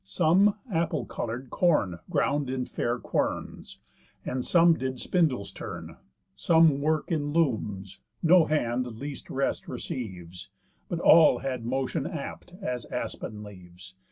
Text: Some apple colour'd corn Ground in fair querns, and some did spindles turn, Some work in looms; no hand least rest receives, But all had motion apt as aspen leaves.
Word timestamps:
Some 0.03 0.55
apple 0.73 1.05
colour'd 1.05 1.51
corn 1.51 1.99
Ground 2.09 2.49
in 2.49 2.65
fair 2.65 2.97
querns, 2.97 3.77
and 4.25 4.43
some 4.43 4.73
did 4.73 4.99
spindles 4.99 5.51
turn, 5.51 5.95
Some 6.35 6.81
work 6.81 7.11
in 7.11 7.33
looms; 7.33 7.99
no 8.23 8.45
hand 8.45 8.87
least 8.97 9.29
rest 9.29 9.67
receives, 9.67 10.49
But 10.89 10.97
all 11.01 11.37
had 11.45 11.67
motion 11.67 12.07
apt 12.07 12.55
as 12.63 12.85
aspen 12.85 13.43
leaves. 13.43 13.93